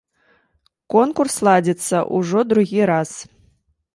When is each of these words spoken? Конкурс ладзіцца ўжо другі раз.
Конкурс 0.93 1.35
ладзіцца 1.49 1.97
ўжо 2.21 2.39
другі 2.53 2.81
раз. 2.93 3.11